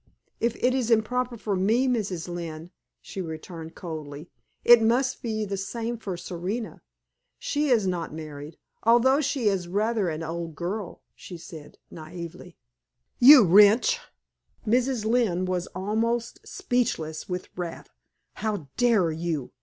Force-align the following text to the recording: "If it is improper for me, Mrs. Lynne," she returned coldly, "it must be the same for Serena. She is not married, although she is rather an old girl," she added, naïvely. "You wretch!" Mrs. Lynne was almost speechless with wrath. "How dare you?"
"If 0.39 0.55
it 0.55 0.73
is 0.73 0.89
improper 0.89 1.37
for 1.37 1.55
me, 1.55 1.87
Mrs. 1.87 2.27
Lynne," 2.27 2.71
she 3.01 3.21
returned 3.21 3.75
coldly, 3.75 4.31
"it 4.65 4.81
must 4.81 5.21
be 5.21 5.45
the 5.45 5.57
same 5.57 5.95
for 5.99 6.17
Serena. 6.17 6.81
She 7.37 7.67
is 7.69 7.85
not 7.85 8.11
married, 8.11 8.57
although 8.81 9.21
she 9.21 9.47
is 9.47 9.67
rather 9.67 10.09
an 10.09 10.23
old 10.23 10.55
girl," 10.55 11.03
she 11.13 11.35
added, 11.53 11.77
naïvely. 11.93 12.55
"You 13.19 13.43
wretch!" 13.43 13.99
Mrs. 14.65 15.05
Lynne 15.05 15.45
was 15.45 15.67
almost 15.75 16.39
speechless 16.47 17.29
with 17.29 17.55
wrath. 17.55 17.91
"How 18.37 18.69
dare 18.77 19.11
you?" 19.11 19.51